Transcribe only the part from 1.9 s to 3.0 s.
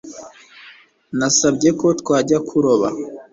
twajya kuroba